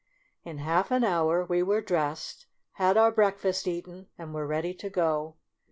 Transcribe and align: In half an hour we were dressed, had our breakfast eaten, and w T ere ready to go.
In 0.43 0.57
half 0.57 0.89
an 0.89 1.03
hour 1.03 1.45
we 1.45 1.61
were 1.61 1.79
dressed, 1.79 2.47
had 2.71 2.97
our 2.97 3.11
breakfast 3.11 3.67
eaten, 3.67 4.07
and 4.17 4.29
w 4.29 4.37
T 4.37 4.39
ere 4.39 4.47
ready 4.47 4.73
to 4.73 4.89
go. 4.89 5.35